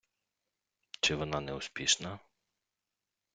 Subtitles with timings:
[0.99, 2.19] чи вона не успішна?